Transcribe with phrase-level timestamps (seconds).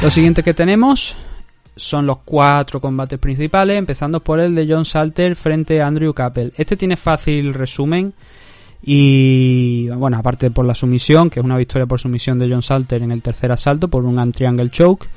[0.00, 1.16] Lo siguiente que tenemos
[1.74, 6.52] son los cuatro combates principales, empezando por el de John Salter frente a Andrew Cappell.
[6.56, 8.14] Este tiene fácil resumen
[8.80, 13.02] y, bueno, aparte por la sumisión, que es una victoria por sumisión de John Salter
[13.02, 15.08] en el tercer asalto por un triangle choke.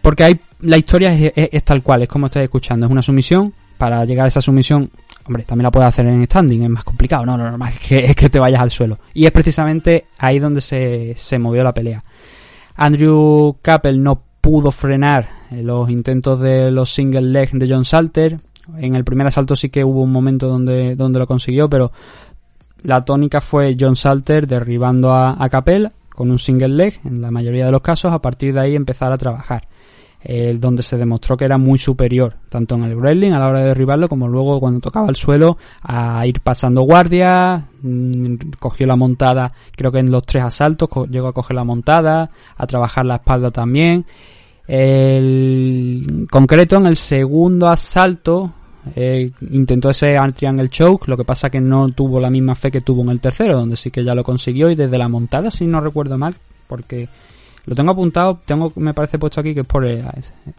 [0.00, 3.52] Porque hay, la historia es, tal cual, es como estáis escuchando, es una sumisión.
[3.76, 4.90] Para llegar a esa sumisión,
[5.26, 8.14] hombre, también la puedes hacer en standing, es más complicado, no, lo normal es que,
[8.14, 8.98] que te vayas al suelo.
[9.12, 12.02] Y es precisamente ahí donde se, se movió la pelea.
[12.74, 18.40] Andrew Cappell no pudo frenar los intentos de los single leg de John Salter.
[18.78, 21.92] En el primer asalto sí que hubo un momento donde, donde lo consiguió, pero
[22.82, 25.64] la tónica fue John Salter derribando a, a
[26.10, 29.12] con un single leg en la mayoría de los casos, a partir de ahí empezar
[29.12, 29.66] a trabajar.
[30.58, 33.66] Donde se demostró que era muy superior, tanto en el wrestling a la hora de
[33.66, 39.52] derribarlo, como luego cuando tocaba el suelo, a ir pasando guardia, mm, cogió la montada,
[39.76, 43.50] creo que en los tres asaltos llegó a coger la montada, a trabajar la espalda
[43.50, 44.06] también,
[44.66, 48.52] el concreto, en el segundo asalto,
[48.94, 52.80] eh, intentó ese triangle choke, lo que pasa que no tuvo la misma fe que
[52.80, 55.66] tuvo en el tercero, donde sí que ya lo consiguió y desde la montada, si
[55.66, 56.34] no recuerdo mal,
[56.66, 57.08] porque
[57.66, 59.86] lo tengo apuntado, tengo me parece puesto aquí que es por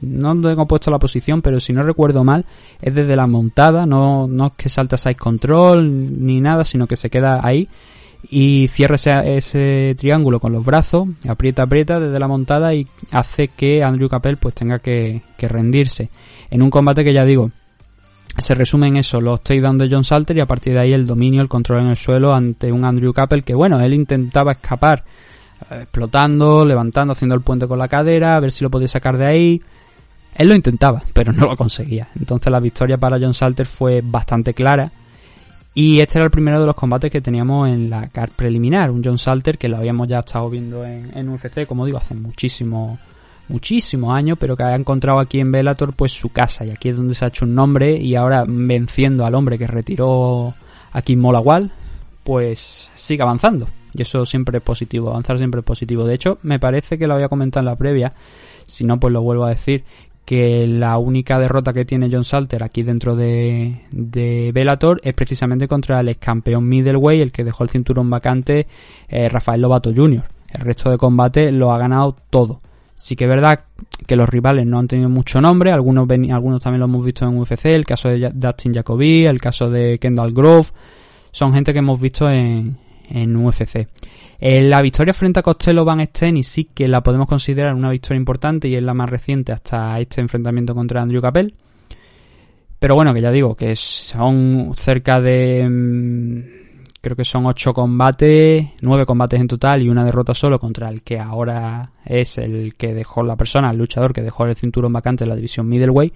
[0.01, 2.45] no tengo puesto la posición, pero si no recuerdo mal,
[2.81, 6.95] es desde la montada, no, no es que salta side control ni nada, sino que
[6.95, 7.69] se queda ahí
[8.29, 13.83] y cierra ese, triángulo con los brazos, aprieta, aprieta desde la montada y hace que
[13.83, 16.09] Andrew Capel pues tenga que, rendirse.
[16.49, 17.51] En un combate que ya digo,
[18.37, 21.05] se resume en eso, los takedowns de John Salter y a partir de ahí el
[21.05, 25.03] dominio, el control en el suelo ante un Andrew Capel que bueno, él intentaba escapar
[25.69, 29.25] explotando, levantando, haciendo el puente con la cadera, a ver si lo podía sacar de
[29.25, 29.61] ahí.
[30.35, 32.09] Él lo intentaba, pero no lo conseguía.
[32.19, 34.91] Entonces la victoria para John Salter fue bastante clara
[35.77, 39.03] y este era el primero de los combates que teníamos en la car preliminar, un
[39.03, 42.97] John Salter que lo habíamos ya estado viendo en, en UFC, como digo, hace muchísimo,
[43.49, 46.95] muchísimos años, pero que ha encontrado aquí en Bellator pues su casa y aquí es
[46.95, 50.53] donde se ha hecho un nombre y ahora venciendo al hombre que retiró
[50.93, 51.73] aquí en Molawal,
[52.23, 53.67] pues sigue avanzando.
[53.95, 56.05] Y eso siempre es positivo, avanzar siempre es positivo.
[56.05, 58.13] De hecho, me parece que lo había comentado en la previa,
[58.67, 59.83] si no pues lo vuelvo a decir,
[60.25, 65.67] que la única derrota que tiene John Salter aquí dentro de, de Bellator es precisamente
[65.67, 68.67] contra el ex campeón middleweight, el que dejó el cinturón vacante,
[69.07, 70.23] eh, Rafael Lobato Jr.
[70.49, 72.61] El resto de combate lo ha ganado todo.
[72.95, 73.65] Sí que es verdad
[74.07, 77.37] que los rivales no han tenido mucho nombre, algunos, algunos también lo hemos visto en
[77.37, 80.67] UFC, el caso de Dustin Jacoby, el caso de Kendall Grove,
[81.31, 82.77] son gente que hemos visto en,
[83.09, 83.87] en UFC.
[84.39, 87.89] Eh, la victoria frente a Costello Van Steen y sí que la podemos considerar una
[87.89, 91.53] victoria importante y es la más reciente hasta este enfrentamiento contra Andrew Capel.
[92.79, 95.67] Pero bueno, que ya digo, que son cerca de...
[95.67, 96.65] Mm,
[97.01, 101.03] creo que son 8 combates, 9 combates en total y una derrota solo contra el
[101.03, 105.23] que ahora es el que dejó la persona, el luchador que dejó el cinturón vacante
[105.23, 106.13] en la división middleweight.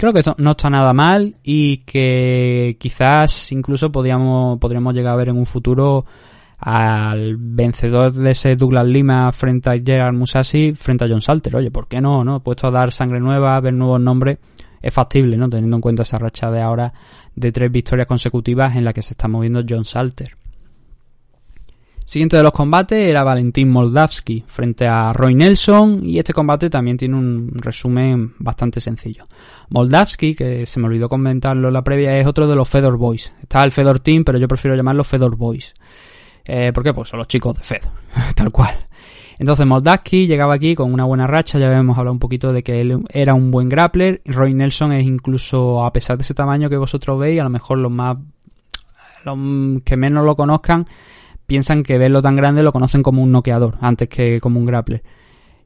[0.00, 5.28] Creo que no está nada mal y que quizás incluso podríamos, podríamos llegar a ver
[5.28, 6.06] en un futuro
[6.56, 11.54] al vencedor de ese Douglas Lima frente a Gerard Musashi frente a John Salter.
[11.54, 12.24] Oye, ¿por qué no?
[12.24, 12.42] no?
[12.42, 14.38] Puesto a dar sangre nueva, ver nuevos nombres,
[14.80, 15.50] es factible, ¿no?
[15.50, 16.94] Teniendo en cuenta esa racha de ahora
[17.34, 20.39] de tres victorias consecutivas en la que se está moviendo John Salter.
[22.10, 26.96] Siguiente de los combates era Valentín Moldavsky frente a Roy Nelson y este combate también
[26.96, 29.28] tiene un resumen bastante sencillo.
[29.68, 33.32] Moldavsky, que se me olvidó comentarlo en la previa, es otro de los Fedor Boys.
[33.40, 35.72] Está el Fedor Team, pero yo prefiero llamarlo Fedor Boys.
[36.44, 36.92] Eh, ¿Por qué?
[36.92, 37.82] Pues son los chicos de Fed,
[38.34, 38.74] tal cual.
[39.38, 42.80] Entonces Moldaski llegaba aquí con una buena racha, ya habíamos hablado un poquito de que
[42.80, 44.20] él era un buen grappler.
[44.24, 47.78] Roy Nelson es incluso, a pesar de ese tamaño que vosotros veis, a lo mejor
[47.78, 48.16] los más,
[49.24, 49.38] los
[49.84, 50.88] que menos lo conozcan,
[51.50, 55.02] piensan que verlo tan grande lo conocen como un noqueador, antes que como un grappler.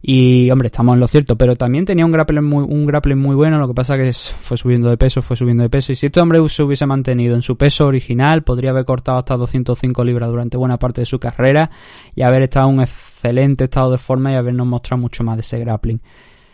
[0.00, 3.36] Y, hombre, estamos en lo cierto, pero también tenía un grappling muy, un grappling muy
[3.36, 5.92] bueno, lo que pasa que fue subiendo de peso, fue subiendo de peso.
[5.92, 9.36] Y si este hombre se hubiese mantenido en su peso original, podría haber cortado hasta
[9.36, 11.70] 205 libras durante buena parte de su carrera
[12.14, 15.40] y haber estado en un excelente estado de forma y habernos mostrado mucho más de
[15.42, 16.00] ese grappling.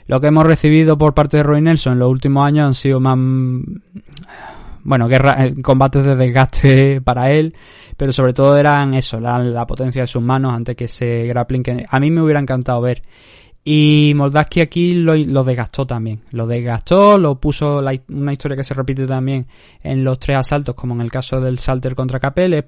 [0.09, 2.99] Lo que hemos recibido por parte de Roy Nelson en los últimos años han sido
[2.99, 3.17] más
[4.91, 7.55] bueno, guerra, eh, combates de desgaste para él,
[7.97, 11.87] pero sobre todo eran eso, la, potencia de sus manos antes que ese grappling que
[11.89, 13.03] a mí me hubiera encantado ver.
[13.63, 16.23] Y Moldaski aquí lo, desgastó también.
[16.33, 19.47] Lo desgastó, lo puso una historia que se repite también
[19.85, 22.65] en los tres asaltos, como en el caso del Salter contra Capel,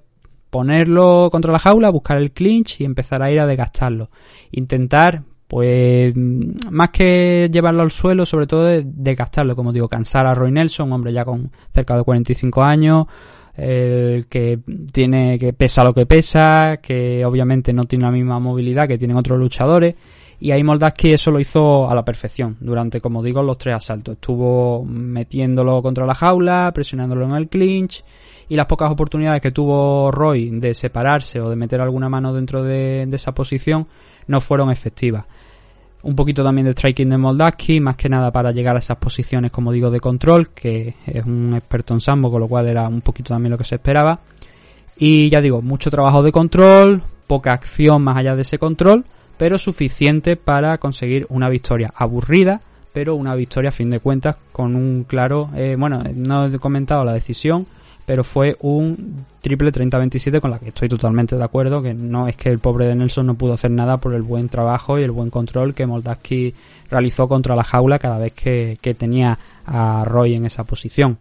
[0.48, 4.10] ponerlo contra la jaula, buscar el clinch y empezar a ir a desgastarlo.
[4.52, 10.34] Intentar, pues, más que llevarlo al suelo, sobre todo de desgastarlo, como digo, cansar a
[10.34, 13.04] Roy Nelson, hombre ya con cerca de 45 años,
[13.54, 14.60] que
[14.90, 19.18] tiene que pesa lo que pesa, que obviamente no tiene la misma movilidad que tienen
[19.18, 19.94] otros luchadores
[20.40, 24.14] Y ahí Moldaski eso lo hizo a la perfección, durante, como digo, los tres asaltos.
[24.14, 28.02] Estuvo metiéndolo contra la jaula, presionándolo en el clinch,
[28.52, 32.62] y las pocas oportunidades que tuvo Roy de separarse o de meter alguna mano dentro
[32.62, 33.86] de, esa posición
[34.26, 35.24] no fueron efectivas.
[36.02, 39.52] Un poquito también de striking de Moldaski, más que nada para llegar a esas posiciones,
[39.52, 43.00] como digo, de control, que es un experto en sambo, con lo cual era un
[43.00, 44.20] poquito también lo que se esperaba.
[44.98, 49.06] Y ya digo, mucho trabajo de control, poca acción más allá de ese control,
[49.38, 52.60] pero suficiente para conseguir una victoria aburrida,
[52.92, 57.02] pero una victoria a fin de cuentas con un claro, eh, bueno, no he comentado
[57.06, 57.66] la decisión,
[58.04, 62.36] pero fue un triple 30-27 con la que estoy totalmente de acuerdo, que no es
[62.36, 65.10] que el pobre de Nelson no pudo hacer nada por el buen trabajo y el
[65.10, 66.54] buen control que Moldaski
[66.90, 71.18] realizó contra la jaula cada vez que, que tenía a Roy en esa posición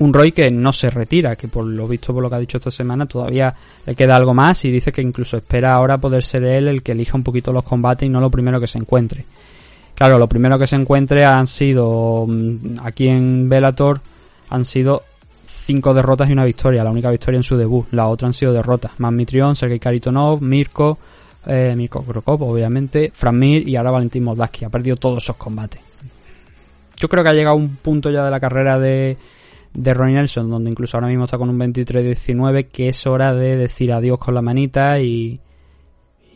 [0.00, 2.58] un Roy que no se retira, que por lo visto por lo que ha dicho
[2.58, 6.44] esta semana todavía le queda algo más y dice que incluso espera ahora poder ser
[6.44, 9.24] él el que elija un poquito los combates y no lo primero que se encuentre.
[9.94, 14.00] Claro, lo primero que se encuentre han sido mm, aquí en Bellator
[14.48, 15.02] han sido
[15.70, 17.86] cinco derrotas y una victoria, la única victoria en su debut.
[17.92, 18.90] Las otras han sido derrotas.
[18.98, 20.98] Mitrión, Sergei Karitonov, Mirko,
[21.46, 24.64] eh, Mirko Krokov, obviamente, Mir y ahora Valentín Moldaski.
[24.64, 25.80] Ha perdido todos esos combates.
[26.96, 29.16] Yo creo que ha llegado un punto ya de la carrera de,
[29.72, 33.56] de Ronnie Nelson, donde incluso ahora mismo está con un 23-19, que es hora de
[33.56, 35.38] decir adiós con la manita y,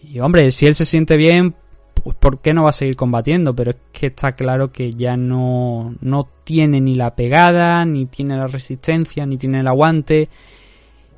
[0.01, 1.57] y hombre, si él se siente bien,
[2.05, 3.57] pues ¿por qué no va a seguir combatiendo?
[3.57, 8.37] Pero es que está claro que ya no, no tiene ni la pegada, ni tiene
[8.37, 10.29] la resistencia, ni tiene el aguante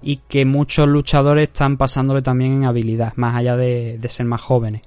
[0.01, 4.41] y que muchos luchadores están pasándole también en habilidad, más allá de, de ser más
[4.41, 4.83] jóvenes.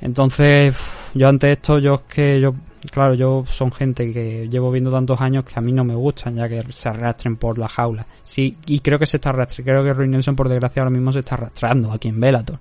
[0.00, 0.76] Entonces,
[1.14, 2.54] yo ante esto, yo es que yo
[2.92, 6.36] claro, yo son gente que llevo viendo tantos años que a mí no me gustan
[6.36, 8.06] ya que se arrastren por la jaula.
[8.22, 11.12] Sí, y creo que se está arrastrando, creo que Roy Nelson por desgracia ahora mismo
[11.12, 12.60] se está arrastrando aquí en Bellator.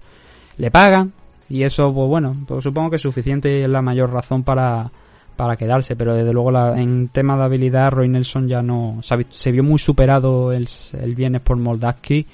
[0.58, 1.14] Le pagan
[1.50, 4.92] y eso, pues bueno, pues supongo que es suficiente y es la mayor razón para,
[5.36, 9.52] para quedarse, pero desde luego la, en tema de habilidad Roy Nelson ya no se,
[9.52, 10.68] vio muy superado el,
[11.00, 12.26] el viernes por Moldaski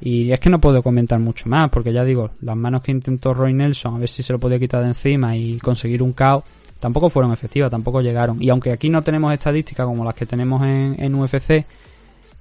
[0.00, 3.32] y es que no puedo comentar mucho más, porque ya digo, las manos que intentó
[3.32, 6.44] Roy Nelson, a ver si se lo podía quitar de encima y conseguir un caos,
[6.78, 8.42] tampoco fueron efectivas, tampoco llegaron.
[8.42, 11.64] Y aunque aquí no tenemos estadísticas como las que tenemos en, UFC,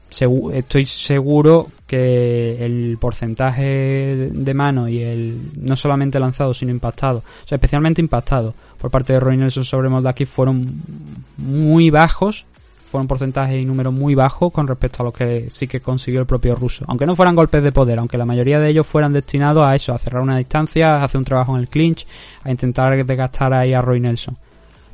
[0.09, 7.47] estoy seguro que el porcentaje de mano y el no solamente lanzado sino impactado, o
[7.47, 10.81] sea, especialmente impactado por parte de Roy Nelson sobre Moldaki fueron
[11.37, 12.45] muy bajos
[12.95, 16.25] fueron porcentajes y números muy bajos con respecto a lo que sí que consiguió el
[16.25, 16.85] propio ruso.
[16.87, 19.93] Aunque no fueran golpes de poder, aunque la mayoría de ellos fueran destinados a eso,
[19.93, 22.07] a cerrar una distancia, a hacer un trabajo en el clinch,
[22.43, 24.37] a intentar desgastar ahí a Roy Nelson.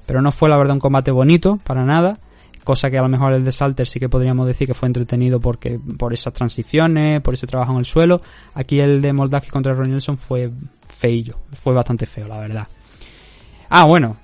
[0.07, 2.17] Pero no fue la verdad un combate bonito, para nada.
[2.63, 5.39] Cosa que a lo mejor el de Salter sí que podríamos decir que fue entretenido
[5.39, 8.21] porque por esas transiciones, por ese trabajo en el suelo.
[8.53, 10.51] Aquí el de Moldavski contra Roy Nelson fue
[10.87, 12.67] feillo, fue bastante feo, la verdad.
[13.69, 14.17] Ah, bueno,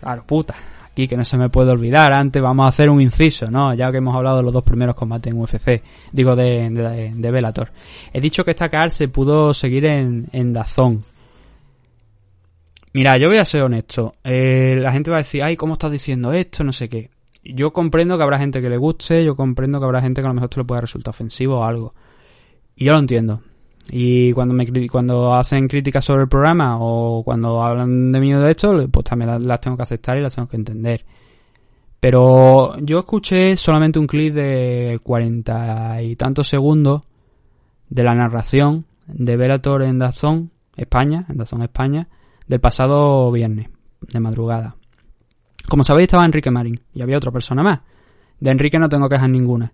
[0.00, 0.54] claro, puta
[0.96, 2.10] aquí que no se me puede olvidar.
[2.12, 3.74] Antes vamos a hacer un inciso, ¿no?
[3.74, 7.66] Ya que hemos hablado de los dos primeros combates en UFC, digo de, de, de.
[8.14, 11.04] He dicho que esta card se pudo seguir en, en Dazón.
[12.94, 14.14] Mira, yo voy a ser honesto.
[14.24, 16.64] Eh, la gente va a decir, ay, ¿cómo estás diciendo esto?
[16.64, 17.10] No sé qué.
[17.54, 20.30] Yo comprendo que habrá gente que le guste, yo comprendo que habrá gente que a
[20.30, 21.94] lo mejor esto le pueda resultar ofensivo o algo.
[22.74, 23.40] Y yo lo entiendo.
[23.90, 28.50] Y cuando me cuando hacen críticas sobre el programa o cuando hablan de mí de
[28.50, 31.04] esto, pues también las, tengo que aceptar y las tengo que entender.
[32.00, 37.02] Pero yo escuché solamente un clip de cuarenta y tantos segundos
[37.88, 42.08] de la narración de Velator en Dazón, España, en Dazón España,
[42.48, 43.68] del pasado viernes,
[44.00, 44.76] de madrugada.
[45.68, 47.80] Como sabéis estaba Enrique Marín y había otra persona más.
[48.38, 49.72] De Enrique no tengo quejas ninguna.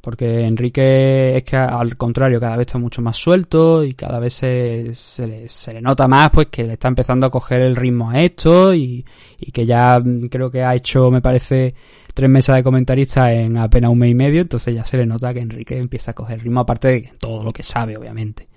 [0.00, 4.34] Porque Enrique es que al contrario, cada vez está mucho más suelto y cada vez
[4.34, 8.20] se, se, le, nota más pues que le está empezando a coger el ritmo a
[8.20, 9.06] esto y,
[9.38, 11.72] y que ya mm, creo que ha hecho, me parece,
[12.12, 15.32] tres mesas de comentarista en apenas un mes y medio, entonces ya se le nota
[15.32, 18.48] que Enrique empieza a coger ritmo, aparte de todo lo que sabe, obviamente.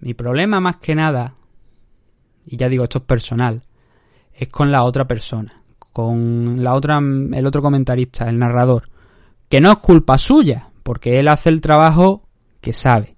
[0.00, 1.34] Mi problema más que nada,
[2.46, 3.62] y ya digo, esto es personal,
[4.34, 5.62] es con la otra persona,
[5.92, 8.94] con la otra, el otro comentarista, el narrador
[9.48, 12.26] que no es culpa suya, porque él hace el trabajo
[12.60, 13.14] que sabe,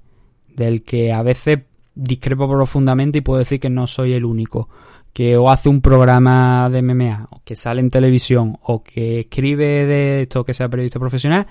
[0.54, 1.60] del que a veces
[1.94, 4.68] discrepo profundamente y puedo decir que no soy el único,
[5.12, 9.86] que o hace un programa de MMA, o que sale en televisión, o que escribe
[9.86, 11.46] de esto, que sea periodista profesional,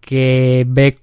[0.00, 0.98] que ve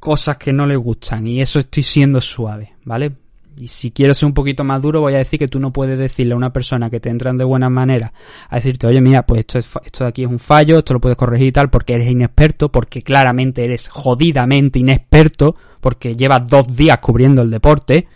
[0.00, 3.12] cosas que no le gustan, y eso estoy siendo suave, ¿vale?
[3.60, 5.98] Y si quiero ser un poquito más duro, voy a decir que tú no puedes
[5.98, 8.12] decirle a una persona que te entran de buena manera
[8.48, 11.18] a decirte, oye, mira, pues esto, esto de aquí es un fallo, esto lo puedes
[11.18, 16.98] corregir y tal, porque eres inexperto, porque claramente eres jodidamente inexperto, porque llevas dos días
[16.98, 18.08] cubriendo el deporte,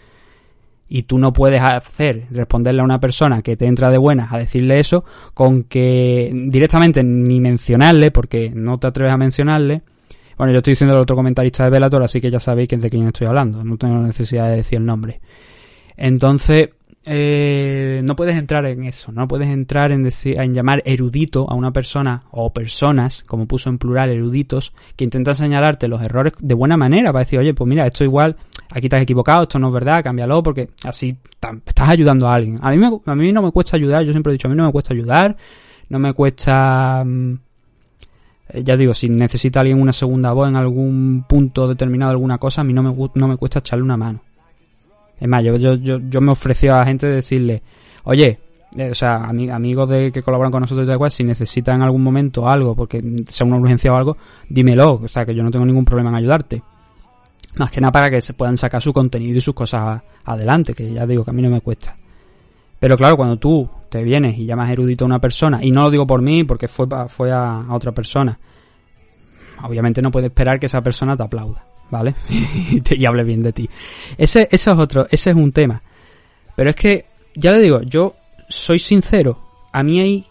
[0.88, 4.38] Y tú no puedes hacer, responderle a una persona que te entra de buenas a
[4.38, 9.82] decirle eso, con que directamente ni mencionarle, porque no te atreves a mencionarle.
[10.36, 13.06] Bueno, yo estoy diciendo el otro comentarista de Velator, así que ya sabéis de quién
[13.06, 13.62] estoy hablando.
[13.64, 15.20] No tengo necesidad de decir el nombre.
[15.96, 16.70] Entonces,
[17.06, 21.54] eh, no puedes entrar en eso, no puedes entrar en, decir, en llamar erudito a
[21.54, 26.54] una persona o personas, como puso en plural, eruditos, que intentan señalarte los errores de
[26.54, 28.36] buena manera para decir, oye, pues mira, esto igual,
[28.70, 31.14] aquí has equivocado, esto no es verdad, cámbialo, porque así
[31.66, 32.56] estás ayudando a alguien.
[32.62, 34.64] A mí, a mí no me cuesta ayudar, yo siempre he dicho, a mí no
[34.64, 35.36] me cuesta ayudar,
[35.90, 37.04] no me cuesta...
[37.04, 37.38] Mm,
[38.62, 42.64] ya digo, si necesita alguien una segunda voz en algún punto determinado, alguna cosa, a
[42.64, 44.20] mí no me, no me cuesta echarle una mano.
[45.18, 47.62] Es más, yo, yo, yo, me ofreció a la gente decirle,
[48.04, 48.38] oye,
[48.76, 52.48] eh, o sea, amigos de que colaboran con nosotros de si necesitan en algún momento
[52.48, 54.16] algo, porque sea una urgencia o algo,
[54.48, 56.62] dímelo, o sea, que yo no tengo ningún problema en ayudarte.
[57.56, 60.92] Más que nada para que se puedan sacar su contenido y sus cosas adelante, que
[60.92, 61.96] ya digo que a mí no me cuesta.
[62.84, 65.90] Pero claro, cuando tú te vienes y llamas erudito a una persona, y no lo
[65.90, 68.38] digo por mí, porque fue, fue a, otra persona,
[69.62, 71.64] obviamente no puedes esperar que esa persona te aplauda.
[71.88, 72.14] ¿vale?
[72.28, 73.70] y hable bien de ti.
[74.18, 75.80] Ese, es otro, ese es un tema.
[76.54, 78.16] Pero es que, ya le digo, yo
[78.50, 79.38] soy sincero.
[79.72, 80.26] A mí hay...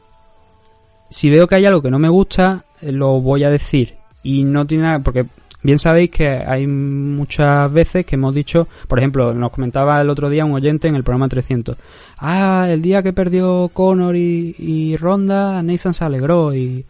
[1.09, 3.95] Si veo que hay algo que no me gusta, eh, lo voy a decir.
[4.21, 4.99] Y no tiene nada...
[4.99, 5.25] Porque
[5.63, 8.67] bien sabéis que hay muchas veces que hemos dicho...
[8.87, 11.77] Por ejemplo, nos comentaba el otro día un oyente en el programa 300.
[12.19, 16.85] Ah, el día que perdió Connor y, y Ronda, Nathan se alegró y...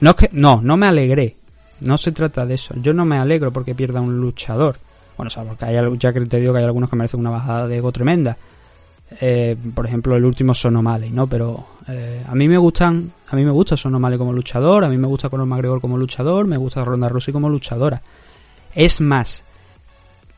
[0.00, 0.30] No es que...
[0.32, 1.36] No, no me alegré.
[1.80, 2.74] No se trata de eso.
[2.80, 4.76] Yo no me alegro porque pierda un luchador.
[5.16, 7.30] Bueno, o sea, porque hay, ya que te digo que hay algunos que merecen una
[7.30, 8.36] bajada de ego tremenda.
[9.20, 11.26] Eh, por ejemplo, el último Sonomale, ¿no?
[11.26, 14.96] Pero eh, a mí me gustan, a mí me gusta Sonomale como luchador, a mí
[14.96, 18.02] me gusta Conor McGregor como luchador, me gusta Ronda Rousey como luchadora.
[18.74, 19.42] Es más,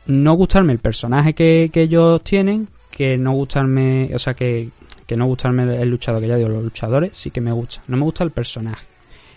[0.07, 4.69] no gustarme el personaje que, que ellos tienen, que no gustarme, o sea, que,
[5.05, 7.83] que no gustarme el luchador, que ya digo, los luchadores sí que me gusta.
[7.87, 8.92] No me gusta el personaje.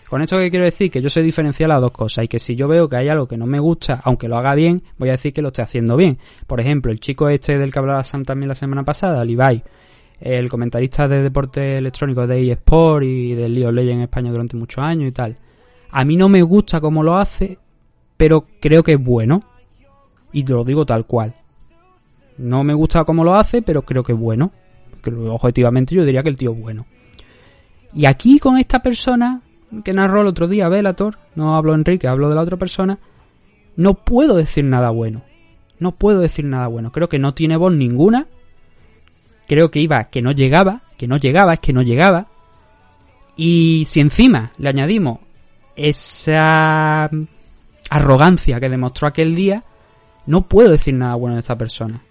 [0.09, 2.55] Con esto que quiero decir que yo sé diferenciar las dos cosas y que si
[2.55, 5.13] yo veo que hay algo que no me gusta, aunque lo haga bien, voy a
[5.13, 6.17] decir que lo estoy haciendo bien.
[6.45, 9.61] Por ejemplo, el chico este del que hablaba Sam también la semana pasada, Levi,
[10.21, 14.81] el comentarista de deporte electrónico de eSport y del League of en España durante muchos
[14.81, 15.35] años y tal.
[15.91, 17.57] A mí no me gusta cómo lo hace,
[18.15, 19.41] pero creo que es bueno.
[20.31, 21.33] Y te lo digo tal cual.
[22.37, 24.51] No me gusta cómo lo hace, pero creo que es bueno.
[25.29, 26.85] Objetivamente yo diría que el tío es bueno.
[27.93, 29.41] Y aquí con esta persona
[29.83, 32.99] que narró el otro día Velator, no hablo Enrique, hablo de la otra persona,
[33.75, 35.21] no puedo decir nada bueno.
[35.79, 36.91] No puedo decir nada bueno.
[36.91, 38.27] Creo que no tiene voz ninguna.
[39.47, 42.27] Creo que iba, que no llegaba, que no llegaba, es que no llegaba.
[43.35, 45.19] Y si encima le añadimos
[45.75, 47.09] esa
[47.89, 49.63] arrogancia que demostró aquel día,
[50.25, 52.01] no puedo decir nada bueno de esta persona.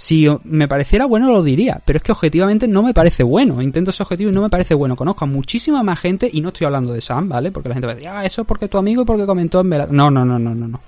[0.00, 3.60] Si me pareciera bueno lo diría, pero es que objetivamente no me parece bueno.
[3.60, 4.96] Intento ese objetivo y no me parece bueno.
[4.96, 7.52] Conozco a muchísima más gente y no estoy hablando de Sam, ¿vale?
[7.52, 9.60] Porque la gente va a decir, ah, eso es porque tu amigo y porque comentó
[9.60, 9.88] en verdad.
[9.90, 10.80] No, no, no, no, no, no.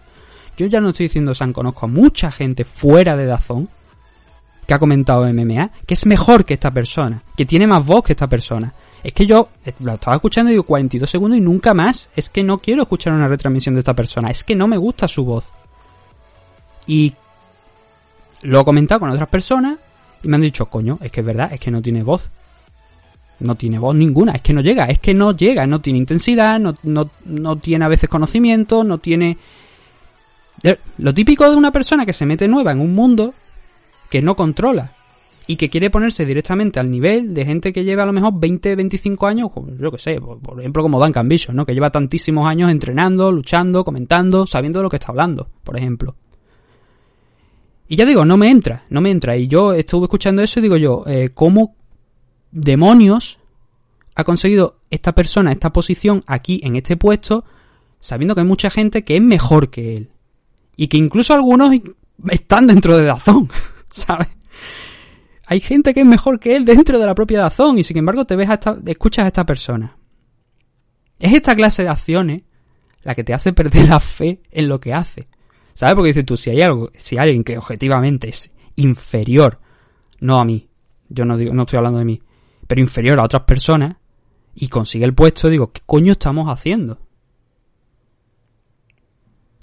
[0.56, 3.68] Yo ya no estoy diciendo Sam, conozco a mucha gente fuera de Dazón
[4.66, 8.14] que ha comentado MMA, que es mejor que esta persona, que tiene más voz que
[8.14, 8.72] esta persona.
[9.04, 12.08] Es que yo eh, lo estaba escuchando y digo 42 segundos y nunca más.
[12.16, 14.30] Es que no quiero escuchar una retransmisión de esta persona.
[14.30, 15.44] Es que no me gusta su voz.
[16.86, 17.12] Y
[18.42, 19.78] lo he comentado con otras personas
[20.22, 22.28] y me han dicho, coño, es que es verdad, es que no tiene voz.
[23.40, 26.60] No tiene voz ninguna, es que no llega, es que no llega, no tiene intensidad,
[26.60, 29.36] no, no, no tiene a veces conocimiento, no tiene...
[30.98, 33.34] Lo típico de una persona que se mete nueva en un mundo
[34.08, 34.92] que no controla
[35.46, 38.76] y que quiere ponerse directamente al nivel de gente que lleva a lo mejor 20,
[38.76, 41.66] 25 años, yo que sé, por, ejemplo como Dan Vision, ¿no?
[41.66, 46.14] Que lleva tantísimos años entrenando, luchando, comentando, sabiendo de lo que está hablando, por ejemplo.
[47.92, 49.36] Y ya digo, no me entra, no me entra.
[49.36, 51.76] Y yo estuve escuchando eso y digo yo, eh, ¿cómo
[52.50, 53.38] demonios
[54.14, 57.44] ha conseguido esta persona esta posición aquí en este puesto
[58.00, 60.10] sabiendo que hay mucha gente que es mejor que él?
[60.74, 61.70] Y que incluso algunos
[62.30, 63.50] están dentro de Dazón,
[63.90, 64.28] ¿sabes?
[65.46, 68.24] Hay gente que es mejor que él dentro de la propia Dazón y sin embargo
[68.24, 69.98] te ves a esta, escuchas a esta persona.
[71.18, 72.42] Es esta clase de acciones
[73.02, 75.28] la que te hace perder la fe en lo que hace.
[75.74, 75.94] ¿Sabes?
[75.94, 79.58] Porque dices tú, si hay algo, si hay alguien que objetivamente es inferior,
[80.20, 80.68] no a mí,
[81.08, 82.22] yo no digo, no estoy hablando de mí,
[82.66, 83.96] pero inferior a otras personas,
[84.54, 86.98] y consigue el puesto, digo, ¿qué coño estamos haciendo?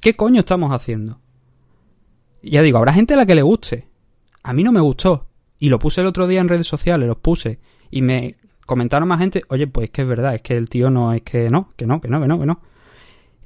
[0.01, 1.20] ¿Qué coño estamos haciendo?
[2.42, 3.88] ya digo, habrá gente a la que le guste.
[4.44, 5.28] A mí no me gustó.
[5.60, 7.60] Y lo puse el otro día en redes sociales, los puse.
[7.92, 11.12] Y me comentaron más gente, oye, pues que es verdad, es que el tío no,
[11.12, 12.62] es que no, que no, que no, que no, que no.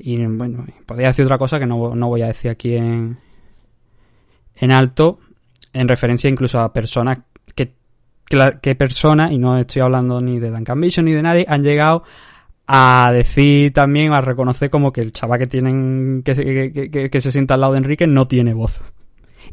[0.06, 3.16] Y bueno, podría decir otra cosa que no, voy a decir aquí en,
[4.58, 5.20] en alto.
[5.72, 7.20] en referencia incluso a personas
[7.56, 7.74] que,
[8.62, 12.04] que, personas, y no estoy hablando ni de Duncan Vision ni de nadie, han llegado
[12.68, 17.32] a decir también, a reconocer como que el chaval que tienen, que, que, que, se
[17.32, 18.82] sienta al lado de Enrique no tiene voz.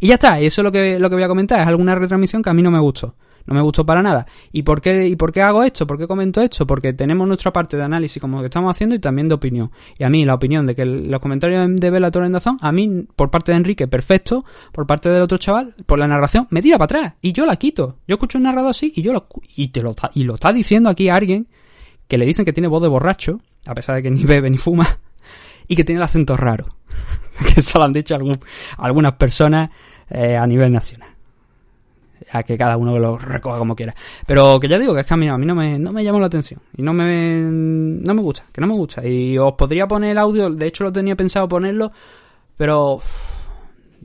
[0.00, 2.42] Y ya está, eso es lo que, lo que voy a comentar, es alguna retransmisión
[2.42, 3.14] que a mí no me gustó.
[3.47, 4.26] No me gustó para nada.
[4.52, 5.87] ¿Y por qué, y por qué hago esto?
[5.87, 6.66] ¿Por qué comento esto?
[6.66, 9.70] Porque tenemos nuestra parte de análisis como lo que estamos haciendo y también de opinión.
[9.99, 13.30] Y a mí la opinión de que los comentarios de Bellator en a mí, por
[13.30, 14.44] parte de Enrique, perfecto.
[14.73, 17.14] Por parte del otro chaval, por la narración, me tira para atrás.
[17.20, 17.99] Y yo la quito.
[18.06, 20.88] Yo escucho un narrador así y yo lo, y te lo, y lo está diciendo
[20.88, 21.49] aquí a alguien
[22.09, 24.59] que le dicen que tiene voz de borracho, a pesar de que ni bebe ni
[24.59, 24.99] fuma,
[25.68, 26.75] y que tiene el acento raro.
[27.54, 28.16] que eso lo han dicho
[28.78, 29.70] algunas personas
[30.09, 31.10] eh, a nivel nacional
[32.32, 33.94] a que cada uno lo recoja como quiera.
[34.26, 36.04] Pero que ya digo que es que a mí, a mí no, me, no me
[36.04, 36.60] llama la atención.
[36.76, 39.06] Y no me, no me gusta, que no me gusta.
[39.06, 41.92] Y os podría poner el audio, de hecho lo tenía pensado ponerlo,
[42.56, 43.00] pero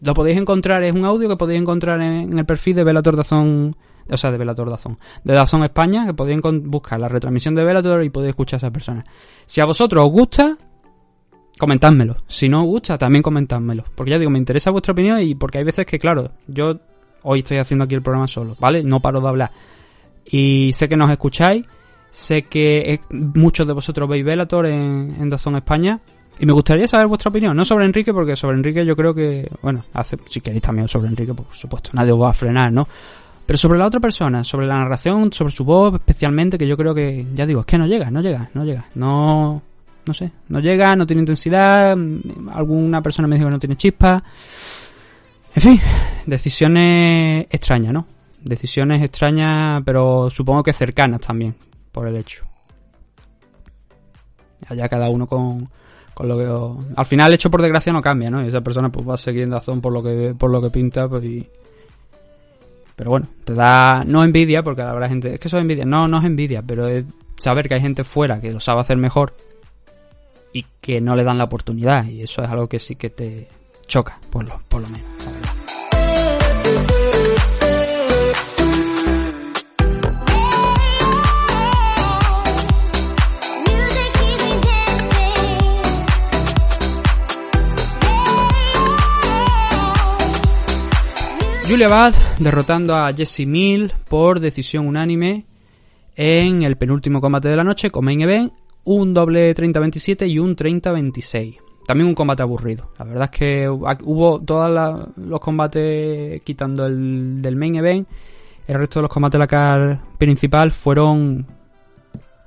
[0.02, 3.76] lo podéis encontrar, es un audio que podéis encontrar en, el perfil de Velator Dazón,
[4.10, 8.04] o sea, de Velator Dazón, de Dazón España, que podéis buscar la retransmisión de Velator
[8.04, 9.04] y podéis escuchar a esa persona.
[9.46, 10.58] Si a vosotros os gusta,
[11.58, 12.18] comentádmelo.
[12.28, 13.86] Si no os gusta, también comentádmelo.
[13.96, 16.80] Porque ya digo, me interesa vuestra opinión y porque hay veces que, claro, yo
[17.26, 18.84] hoy estoy haciendo aquí el programa solo, ¿vale?
[18.84, 19.52] No paro de hablar.
[20.26, 21.66] Y sé que nos escucháis,
[22.10, 26.00] sé que muchos de vosotros veis Velator en, en Dazón España.
[26.38, 29.50] Y me gustaría saber vuestra opinión, no sobre Enrique, porque sobre Enrique yo creo que,
[29.62, 32.88] bueno, hace, si queréis también sobre Enrique, por supuesto, nadie os va a frenar, ¿no?
[33.46, 36.94] Pero sobre la otra persona, sobre la narración, sobre su voz especialmente, que yo creo
[36.94, 39.62] que, ya digo, es que no llega, no llega, no llega, no,
[40.06, 41.96] no sé, no llega, no tiene intensidad,
[42.54, 44.24] alguna persona me dijo que no tiene chispa.
[45.56, 45.80] En fin,
[46.26, 48.06] decisiones extrañas, ¿no?
[48.44, 51.56] Decisiones extrañas, pero supongo que cercanas también,
[51.94, 52.46] por el hecho.
[54.68, 55.66] Allá cada uno con,
[56.14, 56.96] con lo que...
[56.96, 58.44] Al final, el hecho por desgracia no cambia, ¿no?
[58.44, 61.24] Y esa persona pues va siguiendo razón por lo que, por lo que pinta, pues
[61.24, 61.48] y...
[62.98, 64.04] Pero bueno, te da...
[64.06, 65.34] No envidia, porque habrá gente...
[65.36, 65.86] Es que eso es envidia.
[65.86, 67.06] No, no es envidia, pero es
[67.38, 69.36] saber que hay gente fuera que lo sabe hacer mejor
[70.52, 72.06] y que no le dan la oportunidad.
[72.08, 73.48] Y eso es algo que sí que te
[73.88, 75.35] choca, por lo, por lo menos.
[91.76, 95.44] Julia Bad derrotando a Jesse Mill por decisión unánime
[96.16, 98.54] en el penúltimo combate de la noche con main event,
[98.86, 101.58] un doble 30-27 y un 30-26.
[101.86, 102.94] También un combate aburrido.
[102.98, 108.08] La verdad es que hubo todos los combates quitando el del main event.
[108.66, 111.46] El resto de los combates de la car principal fueron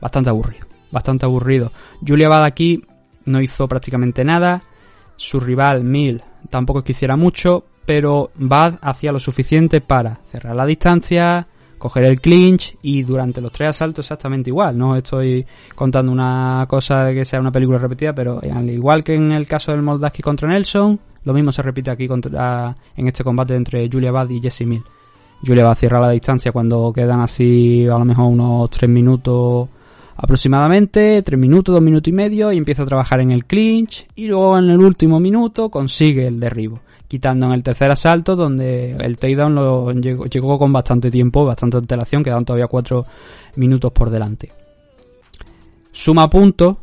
[0.00, 0.66] bastante aburridos.
[0.90, 1.70] Bastante aburridos.
[2.00, 2.82] Julia Bad aquí
[3.26, 4.62] no hizo prácticamente nada.
[5.16, 11.46] Su rival Mill tampoco quisiera mucho pero Bad hacía lo suficiente para cerrar la distancia,
[11.78, 14.76] coger el clinch y durante los tres asaltos exactamente igual.
[14.76, 19.14] No estoy contando una cosa de que sea una película repetida, pero al igual que
[19.14, 23.24] en el caso del Moldaski contra Nelson, lo mismo se repite aquí contra, en este
[23.24, 24.82] combate entre Julia Bad y Jesse Mill.
[25.42, 29.66] Julia Bad cierra la distancia cuando quedan así a lo mejor unos tres minutos
[30.14, 34.26] aproximadamente, tres minutos, dos minutos y medio, y empieza a trabajar en el clinch y
[34.26, 39.16] luego en el último minuto consigue el derribo quitando en el tercer asalto, donde el
[39.16, 43.06] takedown lo llegó, con bastante tiempo, bastante antelación, quedan todavía cuatro
[43.56, 44.52] minutos por delante.
[45.90, 46.76] Suma puntos,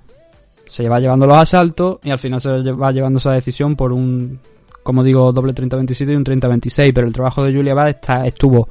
[0.66, 4.40] se va llevando los asaltos y al final se va llevando esa decisión por un,
[4.82, 8.68] como digo, doble 30-27 y un 30-26, pero el trabajo de Julia Bad está, estuvo,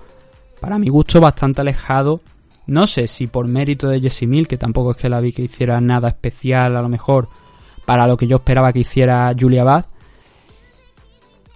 [0.60, 2.20] para mi gusto, bastante alejado.
[2.66, 5.42] No sé si por mérito de Jessie Mill, que tampoco es que la vi que
[5.42, 7.28] hiciera nada especial, a lo mejor,
[7.84, 9.84] para lo que yo esperaba que hiciera Julia Bad,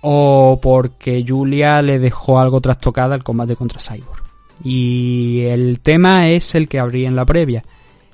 [0.00, 4.22] o porque Julia le dejó algo trastocada el combate contra Cyborg.
[4.64, 7.64] Y el tema es el que abrí en la previa.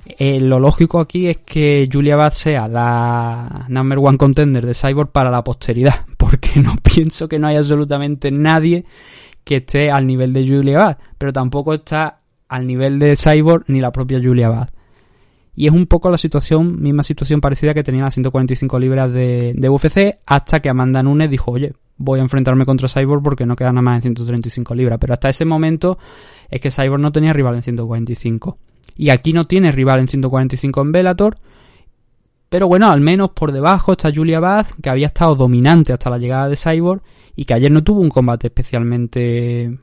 [0.05, 5.11] Eh, lo lógico aquí es que Julia Bad sea la number one contender de Cyborg
[5.11, 8.85] para la posteridad, porque no pienso que no haya absolutamente nadie
[9.43, 13.81] que esté al nivel de Julia Bad, pero tampoco está al nivel de Cyborg ni
[13.81, 14.69] la propia Julia Bad.
[15.55, 19.53] Y es un poco la situación, misma situación parecida que tenía las 145 libras de,
[19.55, 23.55] de UFC, hasta que Amanda Nunes dijo, oye, voy a enfrentarme contra Cyborg porque no
[23.55, 24.99] queda nada más en 135 libras.
[24.99, 25.97] Pero hasta ese momento
[26.49, 28.57] es que Cyborg no tenía rival en 145.
[28.97, 31.37] Y aquí no tiene rival en 145 en Bellator.
[32.49, 36.17] Pero bueno, al menos por debajo está Julia Bath, que había estado dominante hasta la
[36.17, 37.01] llegada de Cyborg
[37.35, 39.77] y que ayer no tuvo un combate especialmente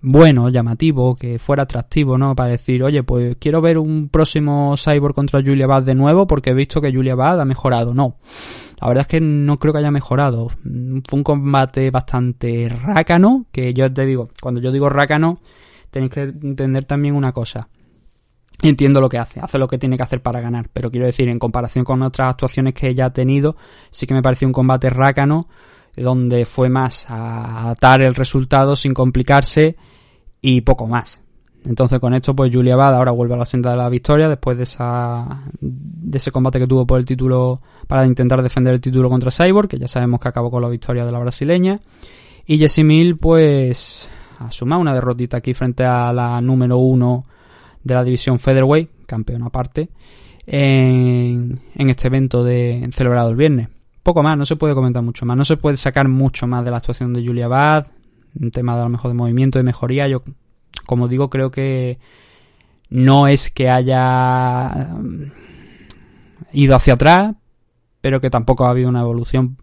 [0.00, 2.36] bueno, llamativo, que fuera atractivo, ¿no?
[2.36, 6.50] Para decir, oye, pues quiero ver un próximo Cyborg contra Julia Bad de nuevo porque
[6.50, 7.94] he visto que Julia Bad ha mejorado.
[7.94, 8.16] No,
[8.80, 10.48] la verdad es que no creo que haya mejorado.
[10.48, 15.40] Fue un combate bastante rácano, que yo te digo, cuando yo digo rácano,
[15.90, 17.68] tenéis que entender también una cosa.
[18.62, 21.28] Entiendo lo que hace, hace lo que tiene que hacer para ganar, pero quiero decir,
[21.28, 23.56] en comparación con otras actuaciones que ella ha tenido,
[23.90, 25.42] sí que me pareció un combate rácano,
[25.96, 29.76] donde fue más a atar el resultado sin complicarse
[30.40, 31.20] y poco más.
[31.64, 34.56] Entonces con esto pues Julia Bad ahora vuelve a la senda de la victoria después
[34.56, 39.10] de esa de ese combate que tuvo por el título para intentar defender el título
[39.10, 41.80] contra Cyborg, que ya sabemos que acabó con la victoria de la brasileña.
[42.46, 47.24] Y Jessie Mill pues asuma una derrotita aquí frente a la número uno
[47.82, 49.90] de la división Featherweight, campeón aparte,
[50.46, 53.68] en, en este evento de celebrado el viernes.
[54.02, 56.70] Poco más, no se puede comentar mucho más, no se puede sacar mucho más de
[56.70, 57.88] la actuación de Julia Bad,
[58.40, 60.08] un tema de a lo mejor de movimiento, de mejoría.
[60.08, 60.22] Yo,
[60.86, 61.98] como digo, creo que
[62.90, 65.30] no es que haya um,
[66.52, 67.34] ido hacia atrás,
[68.00, 69.58] pero que tampoco ha habido una evolución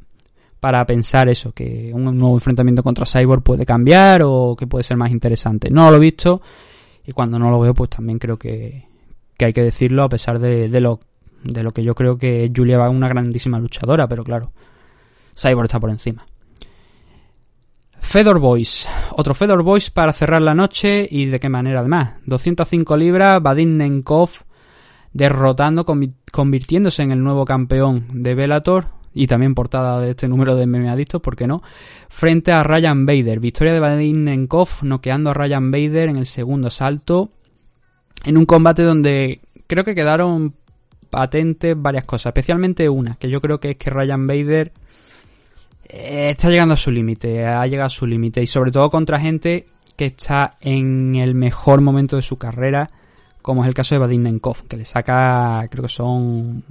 [0.59, 4.97] para pensar eso, que un nuevo enfrentamiento contra Cyborg puede cambiar o que puede ser
[4.97, 5.69] más interesante.
[5.69, 6.41] No lo he visto
[7.05, 8.87] y cuando no lo veo, pues también creo que,
[9.39, 10.99] hay que decirlo, a pesar de, de, lo,
[11.45, 14.51] de lo que yo creo que Julia va una grandísima luchadora, pero claro,
[15.35, 16.25] Cyborg está por encima.
[18.01, 18.87] Fedor Boys.
[19.11, 22.13] Otro Fedor Boys para cerrar la noche y de qué manera además.
[22.25, 24.29] 205 libras, Vadim Nenkov
[25.11, 25.85] derrotando,
[26.31, 30.89] convirtiéndose en el nuevo campeón de Bellator y también portada de este número de meme
[30.89, 31.63] adictos, ¿por qué no?
[32.09, 33.39] Frente a Ryan Bader.
[33.39, 37.31] Victoria de Vadim Nenkov noqueando a Ryan Bader en el segundo salto
[38.25, 40.55] en un combate donde creo que quedaron
[41.05, 44.71] patentes varias cosas, especialmente una, que yo creo que es que Ryan Bader
[45.87, 49.19] eh, está llegando a su límite, ha llegado a su límite y sobre todo contra
[49.19, 52.89] gente que está en el mejor momento de su carrera,
[53.41, 56.63] como es el caso de Vadim Nenkov, que le saca, creo que son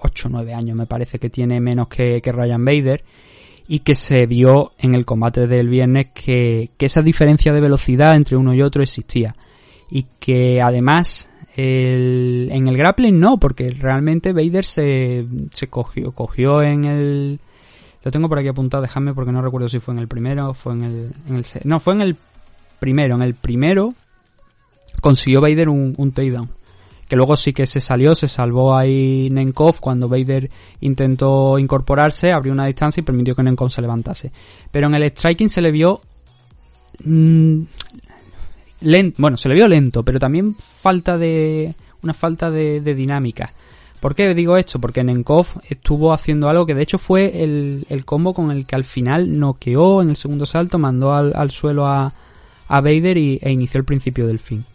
[0.00, 3.04] 8 o 9 años, me parece que tiene menos que, Ryan Bader,
[3.66, 8.36] y que se vio en el combate del viernes que, esa diferencia de velocidad entre
[8.36, 9.34] uno y otro existía.
[9.90, 16.84] Y que además en el grappling no, porque realmente Bader se, se cogió, cogió en
[16.84, 17.40] el
[18.04, 20.54] lo tengo por aquí apuntado, déjame porque no recuerdo si fue en el primero o
[20.54, 21.44] fue en el, el...
[21.64, 22.16] No, fue en el
[22.78, 23.14] primero.
[23.14, 23.94] En el primero
[25.00, 26.50] consiguió Vader un, un takedown.
[27.08, 32.52] Que luego sí que se salió, se salvó ahí Nenkov cuando Vader intentó incorporarse, abrió
[32.52, 34.32] una distancia y permitió que Nenkov se levantase.
[34.70, 36.02] Pero en el striking se le vio...
[37.04, 37.62] Mm,
[38.84, 41.74] lento, bueno, se le vio lento, pero también falta de...
[42.02, 43.54] Una falta de dinámica.
[44.04, 44.78] ¿Por qué digo esto?
[44.78, 48.84] Porque Nenkov estuvo haciendo algo que de hecho fue el, combo con el que al
[48.84, 52.12] final noqueó en el segundo salto, mandó al, suelo a,
[52.68, 54.66] a Vader y, e inició el principio del fin.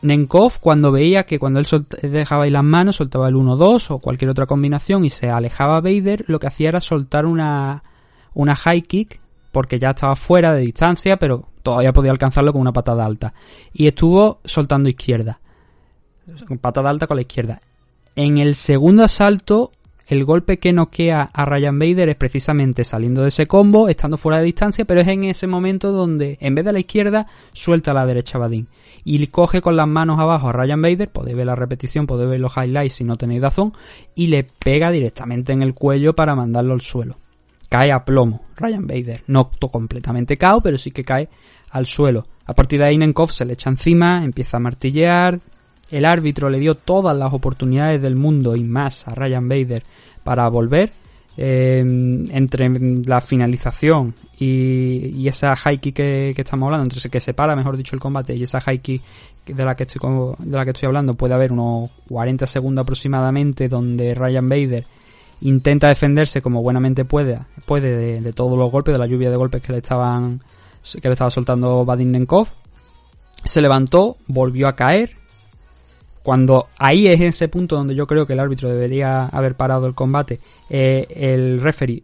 [0.00, 1.66] Nenkov cuando veía que cuando él
[2.02, 6.24] dejaba ahí las manos, soltaba el 1-2 o cualquier otra combinación y se alejaba Vader,
[6.26, 7.84] lo que hacía era soltar una,
[8.34, 9.20] una high kick
[9.52, 13.34] porque ya estaba fuera de distancia, pero todavía podía alcanzarlo con una patada alta.
[13.72, 15.40] Y estuvo soltando izquierda.
[16.60, 17.60] Patada alta con la izquierda.
[18.16, 19.72] En el segundo asalto,
[20.06, 24.38] el golpe que noquea a Ryan Bader es precisamente saliendo de ese combo, estando fuera
[24.38, 27.94] de distancia, pero es en ese momento donde, en vez de la izquierda, suelta a
[27.94, 28.68] la derecha Badin.
[29.04, 32.40] Y coge con las manos abajo a Ryan Bader, podéis ver la repetición, podéis ver
[32.40, 33.72] los highlights si no tenéis razón,
[34.14, 37.16] y le pega directamente en el cuello para mandarlo al suelo.
[37.72, 39.22] Cae a plomo Ryan Bader.
[39.28, 41.26] No completamente cao, pero sí que cae
[41.70, 42.26] al suelo.
[42.44, 45.40] A partir de ahí Nenkov se le echa encima, empieza a martillear,
[45.90, 49.84] el árbitro le dio todas las oportunidades del mundo y más a Ryan Bader
[50.22, 50.92] para volver.
[51.38, 52.68] Eh, entre
[53.06, 58.00] la finalización y, esa high kick que, estamos hablando, entre que separa, mejor dicho, el
[58.00, 59.00] combate y esa kick
[59.46, 59.98] de la que estoy
[60.40, 64.84] de la que estoy hablando, puede haber unos 40 segundos aproximadamente donde Ryan Bader
[65.42, 69.62] intenta defenderse como buenamente puede, puede de, todos los golpes, de la lluvia de golpes
[69.62, 70.42] que le estaban
[71.00, 72.48] que le estaba soltando Vadim Nenkov.
[73.44, 75.16] Se levantó, volvió a caer,
[76.22, 79.94] cuando ahí es ese punto donde yo creo que el árbitro debería haber parado el
[79.94, 82.02] combate, eh, el referee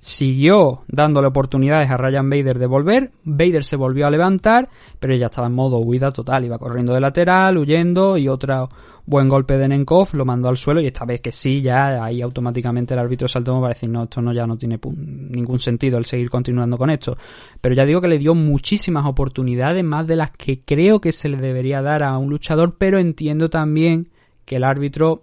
[0.00, 4.68] siguió dándole oportunidades a Ryan Bader de volver, Vader se volvió a levantar,
[5.00, 8.68] pero ya estaba en modo huida total, iba corriendo de lateral, huyendo y otro
[9.06, 12.20] buen golpe de Nenkov lo mandó al suelo y esta vez que sí, ya ahí
[12.20, 16.04] automáticamente el árbitro saltó para decir no, esto no ya no tiene ningún sentido el
[16.04, 17.16] seguir continuando con esto,
[17.60, 21.28] pero ya digo que le dio muchísimas oportunidades, más de las que creo que se
[21.28, 24.10] le debería dar a un luchador, pero entiendo también
[24.44, 25.22] que el árbitro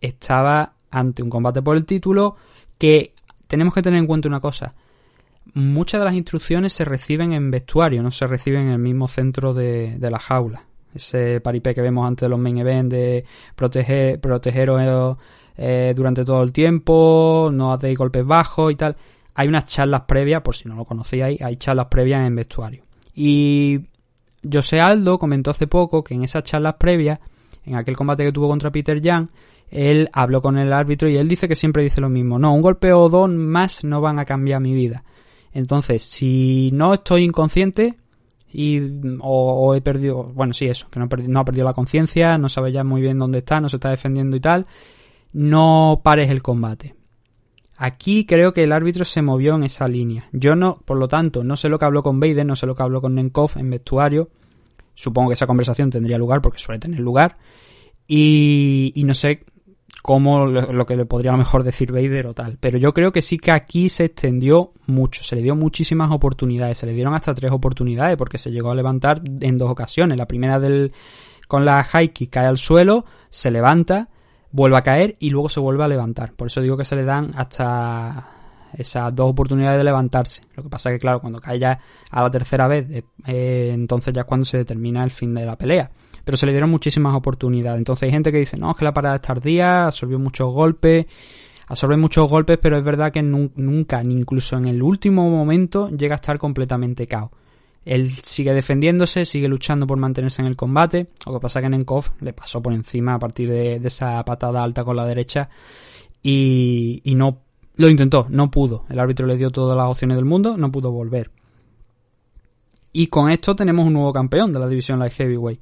[0.00, 2.36] estaba ante un combate por el título
[2.78, 3.13] que
[3.54, 4.74] tenemos que tener en cuenta una cosa.
[5.52, 9.54] muchas de las instrucciones se reciben en vestuario, no se reciben en el mismo centro
[9.54, 10.64] de, la jaula.
[10.92, 15.16] Ese paripé que vemos antes de los main events de proteger, protegeros
[15.56, 18.96] eh, durante todo el tiempo, no hacéis golpes bajos y tal.
[19.36, 22.82] Hay unas charlas previas, por si no lo conocíais, hay charlas previas en vestuario.
[23.14, 23.82] Y
[24.52, 27.20] José Aldo comentó hace poco que en esas charlas previas,
[27.64, 29.28] en aquel combate que tuvo contra Peter Young,
[29.70, 32.38] él habló con el árbitro y él dice que siempre dice lo mismo.
[32.38, 35.04] No, un golpe o dos más no van a cambiar mi vida.
[35.52, 37.94] Entonces, si no estoy inconsciente
[38.52, 38.80] y,
[39.20, 42.84] o, he perdido, bueno, sí, eso, que no, ha perdido la conciencia, no sabe ya
[42.84, 44.66] muy bien dónde está, no se está defendiendo y tal,
[45.32, 46.94] no pares el combate.
[47.76, 50.28] Aquí creo que el árbitro se movió en esa línea.
[50.32, 52.76] Yo no, por lo tanto, no sé lo que habló con Bader, no sé lo
[52.76, 54.28] que habló con Nenkov en vestuario.
[54.94, 57.36] Supongo que esa conversación tendría lugar porque suele tener lugar.
[58.06, 59.44] Y, y no sé
[60.04, 62.58] cómo lo, que le podría a lo mejor decir Vader o tal.
[62.60, 66.76] Pero yo creo que sí que aquí se extendió mucho, se le dio muchísimas oportunidades,
[66.76, 70.18] se le dieron hasta tres oportunidades porque se llegó a levantar en dos ocasiones.
[70.18, 70.92] La primera del
[71.48, 74.10] con la kick cae al suelo, se levanta,
[74.50, 76.34] vuelve a caer y luego se vuelve a levantar.
[76.34, 78.28] Por eso digo que se le dan hasta
[78.74, 80.42] esas dos oportunidades de levantarse.
[80.54, 84.20] Lo que pasa que, claro, cuando cae ya a la tercera vez, eh, entonces ya
[84.20, 85.90] es cuando se determina el fin de la pelea
[86.24, 87.78] pero se le dieron muchísimas oportunidades.
[87.78, 91.06] Entonces hay gente que dice, no, es que la parada es tardía, absorbió muchos golpes,
[91.66, 96.14] absorbe muchos golpes, pero es verdad que nunca, ni incluso en el último momento, llega
[96.14, 97.30] a estar completamente cao.
[97.84, 101.08] Él sigue defendiéndose, sigue luchando por mantenerse en el combate.
[101.26, 104.84] Lo que pasa que Nenkov le pasó por encima a partir de, esa patada alta
[104.84, 105.50] con la derecha
[106.22, 107.42] y, y no
[107.76, 108.84] lo intentó, no pudo.
[108.88, 111.30] El árbitro le dio todas las opciones del mundo, no pudo volver.
[112.92, 115.60] Y con esto tenemos un nuevo campeón de la división Light Heavyweight.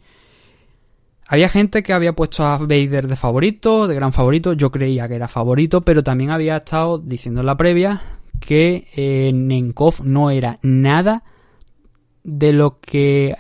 [1.33, 5.15] Había gente que había puesto a Vader de favorito, de gran favorito, yo creía que
[5.15, 10.59] era favorito, pero también había estado diciendo en la previa que eh, Nenkov no era
[10.61, 11.23] nada
[12.23, 13.35] de lo que,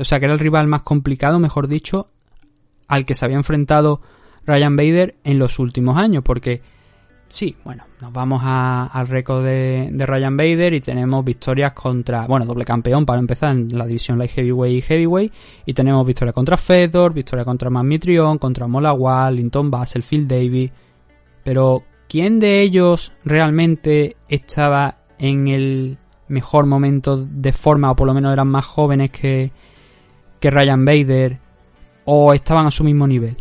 [0.00, 2.08] o sea, que era el rival más complicado, mejor dicho,
[2.88, 4.00] al que se había enfrentado
[4.44, 6.62] Ryan Bader en los últimos años, porque
[7.30, 12.64] Sí, bueno, nos vamos al récord de, Ryan Bader y tenemos victorias contra, bueno, doble
[12.64, 15.32] campeón para empezar en la división Light Heavyweight y Heavyweight
[15.64, 20.72] y tenemos victoria contra Fedor, victoria contra Mitrion, contra Molawal, Linton Basel, Phil Davis,
[21.44, 28.14] pero ¿quién de ellos realmente estaba en el mejor momento de forma o por lo
[28.14, 29.52] menos eran más jóvenes que,
[30.40, 31.38] que Ryan Bader
[32.06, 33.36] o estaban a su mismo nivel?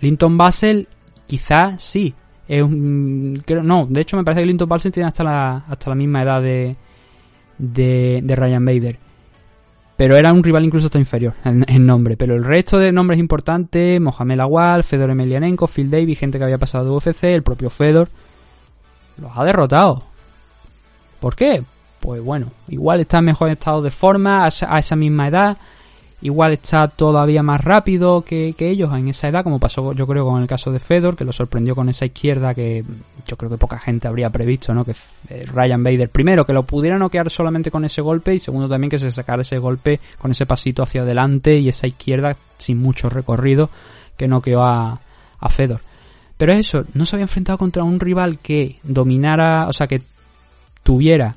[0.00, 0.88] Linton Basel
[1.26, 2.14] quizás sí,
[2.48, 5.94] es un, no, de hecho me parece que Linton Paulsen tiene hasta la, hasta la
[5.94, 6.76] misma edad de,
[7.58, 8.98] de, Ryan Bader.
[9.98, 12.16] Pero era un rival incluso hasta inferior en, nombre.
[12.16, 16.56] Pero el resto de nombres importantes, Mohamed Awal, Fedor Emelianenko, Phil Davis, gente que había
[16.56, 18.08] pasado de UFC, el propio Fedor,
[19.20, 20.04] los ha derrotado.
[21.20, 21.62] ¿Por qué?
[22.00, 25.58] Pues bueno, igual está en mejor estado de forma a esa misma edad
[26.20, 30.42] igual está todavía más rápido que, ellos en esa edad, como pasó yo creo con
[30.42, 32.84] el caso de Fedor, que lo sorprendió con esa izquierda que
[33.26, 34.84] yo creo que poca gente habría previsto, ¿no?
[34.84, 34.94] Que
[35.28, 38.90] eh, Ryan Bader, primero, que lo pudiera noquear solamente con ese golpe y segundo también
[38.90, 43.08] que se sacara ese golpe con ese pasito hacia adelante y esa izquierda sin mucho
[43.08, 43.70] recorrido
[44.16, 45.00] que noqueó a,
[45.38, 45.80] a Fedor.
[46.36, 50.02] Pero eso, no se había enfrentado contra un rival que dominara, o sea, que
[50.82, 51.36] tuviera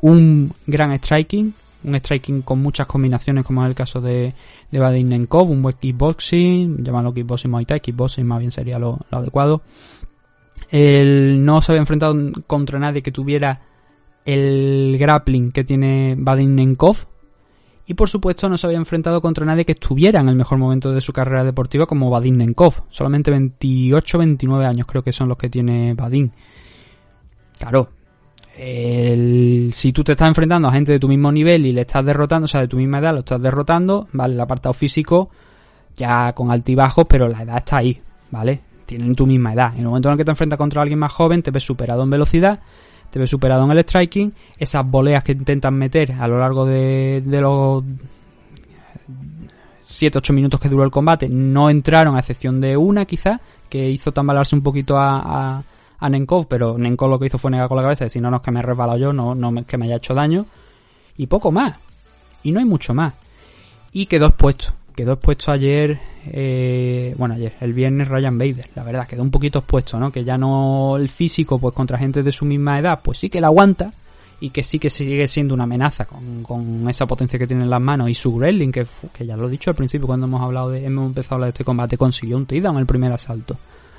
[0.00, 1.54] un gran striking,
[1.86, 4.34] un striking con muchas combinaciones, como es el caso de,
[4.70, 9.62] de Nenkov, un buen kickboxing, llámalo kickboxing Muay Thai, kickboxing más bien sería lo, adecuado.
[10.70, 12.14] Él no se había enfrentado
[12.46, 13.60] contra nadie que tuviera
[14.24, 16.96] el grappling que tiene Vadim Nenkov.
[17.88, 20.90] Y por supuesto no se había enfrentado contra nadie que estuviera en el mejor momento
[20.90, 22.82] de su carrera deportiva como Vadim Nenkov.
[22.90, 26.30] Solamente 28-29 años creo que son los que tiene Vadim.
[27.56, 27.90] Claro,
[28.56, 32.46] si tú te estás enfrentando a gente de tu mismo nivel y le estás derrotando,
[32.46, 34.34] o sea, de tu misma edad, lo estás derrotando, ¿vale?
[34.34, 35.30] El apartado físico
[35.94, 38.60] ya con altibajos, pero la edad está ahí, ¿vale?
[38.86, 39.74] Tienen tu misma edad.
[39.74, 42.02] En el momento en el que te enfrentas contra alguien más joven, te ves superado
[42.02, 42.60] en velocidad,
[43.10, 47.22] te ves superado en el striking, esas boleas que intentan meter a lo largo de,
[47.26, 47.84] los
[49.86, 54.12] 7-8 minutos que duró el combate no entraron, a excepción de una quizá, que hizo
[54.12, 55.62] tambalarse un poquito a
[56.00, 58.42] Nenkov, pero Nenkov lo que hizo fue negar con la cabeza decir, no, no, es
[58.42, 60.46] que me he resbalado yo, no, no que me haya hecho daño.
[61.16, 61.76] Y poco más.
[62.42, 63.14] Y no hay mucho más.
[63.92, 64.72] Y quedó expuesto.
[64.94, 69.58] Quedó expuesto ayer, eh, bueno, ayer, el viernes Ryan Bader, la verdad, quedó un poquito
[69.58, 70.10] expuesto, ¿no?
[70.10, 73.40] Que ya no el físico, pues contra gente de su misma edad, pues sí que
[73.40, 73.92] la aguanta,
[74.40, 77.70] y que sí que sigue siendo una amenaza con, con esa potencia que tiene en
[77.70, 80.42] las manos y su Gremlin que, que ya lo he dicho al principio cuando hemos
[80.42, 83.56] hablado de hemos empezado a hablar de este combate consiguió un en el primer asalto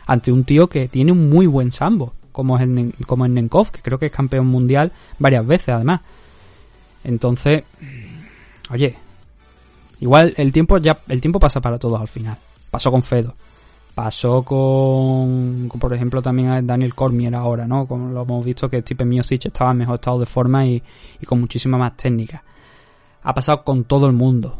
[0.07, 3.69] ante un tío que tiene un muy buen sambo, como es el, como el Nenkov,
[3.71, 6.01] que creo que es campeón mundial varias veces además.
[7.03, 7.63] Entonces,
[8.71, 8.95] oye,
[9.99, 12.37] igual el tiempo ya el tiempo pasa para todos al final.
[12.71, 13.33] Pasó con Fedo.
[13.95, 17.87] Pasó con, por ejemplo, también a Daniel Cormier ahora, ¿no?
[17.87, 20.83] Como lo hemos visto que Stipe Miocic estaba en mejor estado de forma y,
[21.25, 22.43] con muchísima más técnica.
[23.23, 24.55] Ha pasado con todo el mundo.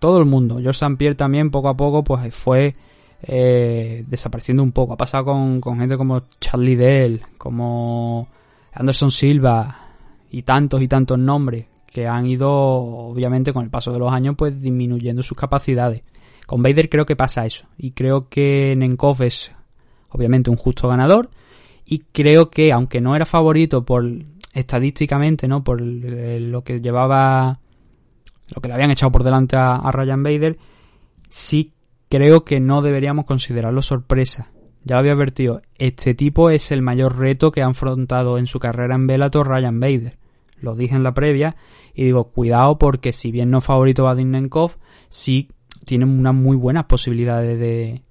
[0.00, 0.56] Todo el mundo.
[0.56, 0.96] George St.
[0.96, 2.74] Pierre también poco a poco pues fue
[3.22, 4.94] eh, desapareciendo un poco.
[4.94, 8.28] Ha pasado con, con gente como Charlie Dell, como
[8.72, 9.78] Anderson Silva
[10.30, 14.34] y tantos y tantos nombres que han ido, obviamente, con el paso de los años,
[14.36, 16.02] pues disminuyendo sus capacidades.
[16.46, 17.66] Con Vader creo que pasa eso.
[17.76, 19.52] Y creo que Nenkov es
[20.08, 21.30] obviamente un justo ganador.
[21.84, 24.04] Y creo que, aunque no era favorito por
[24.54, 25.62] estadísticamente, ¿no?
[25.62, 27.60] Por lo que llevaba.
[28.54, 30.58] Lo que le habían echado por delante a, Ryan Vader.
[31.28, 31.72] Sí
[32.12, 34.50] creo que no deberíamos considerarlo sorpresa.
[34.84, 35.62] Ya lo había advertido.
[35.78, 39.80] Este tipo es el mayor reto que ha afrontado en su carrera en Bellator Ryan
[39.80, 40.18] Bader.
[40.60, 41.56] Lo dije en la previa.
[41.94, 44.72] Y digo, cuidado porque si bien no favorito a Nenkov,
[45.08, 45.48] sí
[45.86, 48.02] tienen unas muy buenas posibilidades de,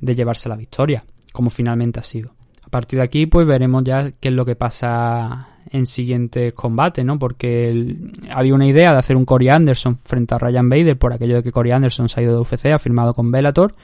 [0.00, 2.36] de llevarse la victoria, como finalmente ha sido.
[2.62, 7.04] A partir de aquí, pues veremos ya qué es lo que pasa en siguientes combates,
[7.04, 7.18] ¿no?
[7.18, 7.96] Porque
[8.30, 11.42] había una idea de hacer un Corey Anderson frente a Ryan Bader por aquello de
[11.42, 13.74] que Corey Anderson se ha ido de UFC, ha firmado con Bellator.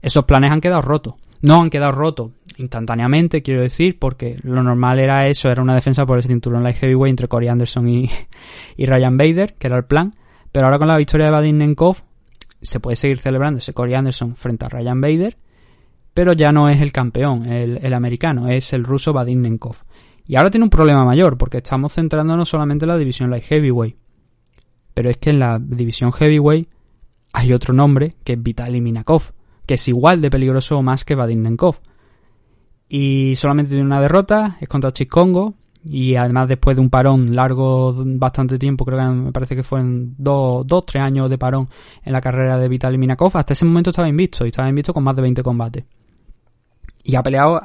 [0.00, 1.14] Esos planes han quedado rotos.
[1.40, 6.06] No han quedado rotos instantáneamente, quiero decir, porque lo normal era eso, era una defensa
[6.06, 8.10] por el cinturón light heavyweight entre Corey Anderson y,
[8.76, 10.12] y Ryan Bader, que era el plan.
[10.52, 11.96] Pero ahora con la victoria de Vadim Nenkov,
[12.60, 15.36] se puede seguir celebrando ese Corey Anderson frente a Ryan Bader,
[16.14, 19.76] pero ya no es el campeón, el, americano, es el ruso Vadim Nenkov.
[20.26, 23.96] Y ahora tiene un problema mayor, porque estamos centrándonos solamente en la división light heavyweight.
[24.94, 26.68] Pero es que en la división heavyweight
[27.32, 29.22] hay otro nombre, que es Vitaly Minakov,
[29.66, 31.76] que es igual de peligroso o más que Vadim Nenkov.
[32.88, 35.54] Y solamente tiene una derrota, es contra Chikongo,
[35.84, 40.14] y además después de un parón largo bastante tiempo, creo que me parece que fueron
[40.18, 41.68] dos, dos, tres años de parón
[42.04, 45.02] en la carrera de Vitaly Minakov, hasta ese momento estaba invisto y estaba invisto con
[45.02, 45.84] más de 20 combates.
[47.02, 47.60] Y ha peleado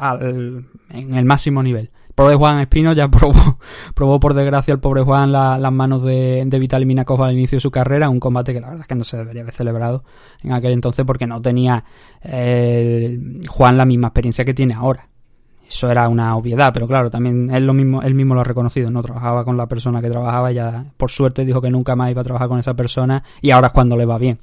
[0.89, 1.91] en el máximo nivel.
[2.17, 3.59] Pobre Juan Espino ya probó,
[3.93, 7.59] probó por desgracia el pobre Juan las manos de, de Vitaly Minakov al inicio de
[7.61, 10.03] su carrera, un combate que la verdad es que no se debería haber celebrado
[10.41, 11.83] en aquel entonces porque no tenía
[12.23, 15.07] eh, Juan la misma experiencia que tiene ahora
[15.69, 18.89] eso era una obviedad, pero claro, también él lo mismo, él mismo lo ha reconocido,
[18.89, 22.21] no trabajaba con la persona que trabajaba, ya por suerte dijo que nunca más iba
[22.21, 24.39] a trabajar con esa persona y ahora es cuando le va bien.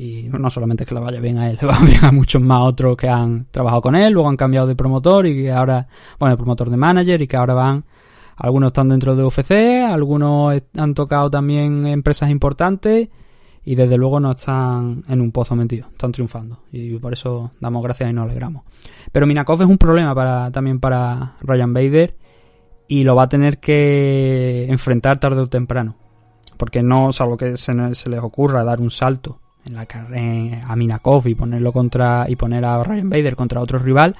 [0.00, 2.40] Y no solamente es que le vaya bien a él, le va bien a muchos
[2.40, 5.88] más otros que han trabajado con él, luego han cambiado de promotor y que ahora,
[6.20, 7.84] bueno, de promotor de manager y que ahora van,
[8.36, 9.50] algunos están dentro de UFC,
[9.90, 13.08] algunos han tocado también empresas importantes
[13.64, 17.82] y desde luego no están en un pozo metido, están triunfando y por eso damos
[17.82, 18.62] gracias y nos alegramos.
[19.10, 22.16] Pero Minakov es un problema para, también para Ryan Bader
[22.86, 25.96] y lo va a tener que enfrentar tarde o temprano,
[26.56, 29.86] porque no, salvo que se les ocurra dar un salto en la
[30.66, 34.16] a Minakov y ponerlo contra y poner a Ryan Bader contra otro rival,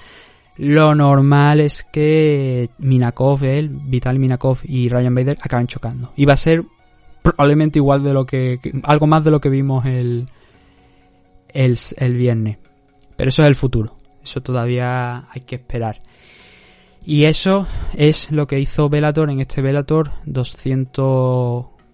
[0.58, 6.12] lo normal es que Minakov, él, Vital Minakov y Ryan Bader acaben chocando.
[6.16, 6.64] Y va a ser
[7.22, 10.28] probablemente igual de lo que, algo más de lo que vimos el,
[11.52, 12.58] el, viernes.
[13.16, 13.96] Pero eso es el futuro.
[14.22, 16.02] Eso todavía hay que esperar.
[17.06, 20.10] Y eso es lo que hizo Velator en este Velator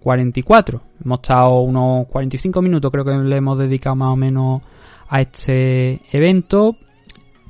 [0.04, 0.82] 244.
[1.04, 4.62] Hemos estado unos 45 minutos, creo que le hemos dedicado más o menos
[5.08, 6.76] a este evento.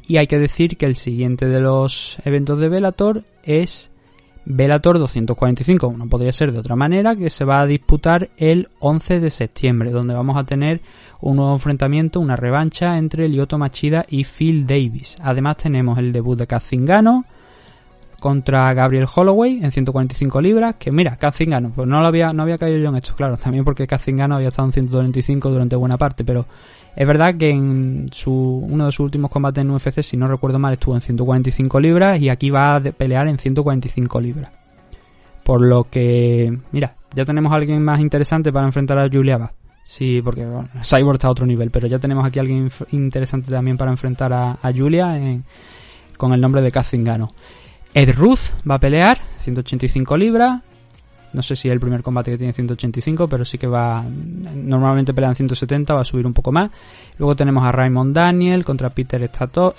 [0.06, 3.90] Y hay que decir que el siguiente de los eventos de Velator es
[4.46, 9.20] Velator 245, no podría ser de otra manera, que se va a disputar el 11
[9.20, 10.82] de septiembre, donde vamos a tener
[11.20, 15.16] un nuevo enfrentamiento, una revancha entre Lyoto Machida y Phil Davis.
[15.22, 17.24] Además tenemos el debut de Kazingano
[18.24, 22.56] contra Gabriel Holloway en 145 libras, que mira, Kazingano, pues no lo había, no había
[22.56, 26.24] caído yo en esto, claro, también porque Kazingano había estado en 125 durante buena parte,
[26.24, 26.46] pero
[26.96, 30.58] es verdad que en su, uno de sus últimos combates en UFC, si no recuerdo
[30.58, 34.50] mal, estuvo en 145 libras y aquí va a pelear en 145 libras.
[35.42, 39.50] Por lo que, mira, ya tenemos a alguien más interesante para enfrentar a Julia Bad.
[39.82, 43.50] Sí, porque bueno, Cyborg está a otro nivel, pero ya tenemos aquí a alguien interesante
[43.50, 45.20] también para enfrentar a, Julia
[46.16, 47.34] con el nombre de Kazingano.
[47.94, 50.60] Ed Ruth va a pelear, 185 libras.
[51.32, 54.04] No sé si es el primer combate que tiene 185, pero sí que va.
[54.04, 56.70] Normalmente pelean 170, va a subir un poco más.
[57.18, 59.28] Luego tenemos a Raymond Daniel contra Peter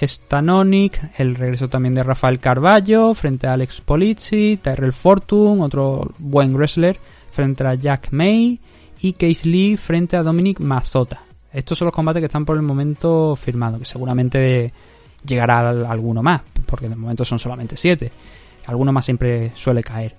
[0.02, 1.12] Stanonic.
[1.18, 4.60] El regreso también de Rafael Carballo frente a Alex Polizzi.
[4.62, 7.00] Tyrell Fortune, otro buen wrestler,
[7.32, 8.60] frente a Jack May.
[9.00, 11.22] Y Keith Lee frente a Dominic Mazota.
[11.54, 14.74] Estos son los combates que están por el momento firmados, que seguramente
[15.26, 18.12] llegará alguno más, porque de momento son solamente 7.
[18.68, 20.16] Alguno más siempre suele caer.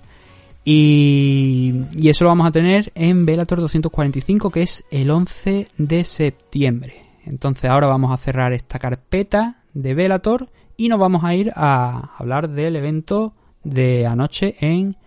[0.63, 6.03] Y, y, eso lo vamos a tener en Velator 245, que es el 11 de
[6.03, 7.03] septiembre.
[7.25, 12.11] Entonces ahora vamos a cerrar esta carpeta de Velator y nos vamos a ir a
[12.17, 13.33] hablar del evento
[13.63, 14.97] de anoche en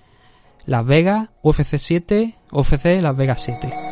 [0.66, 3.89] Las Vegas, UFC 7, UFC Las Vegas 7.